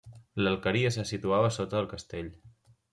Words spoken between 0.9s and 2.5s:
se situava sota el castell.